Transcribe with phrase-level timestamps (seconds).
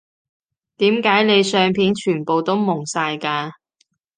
[0.77, 3.51] 點解你相片全部都矇晒㗎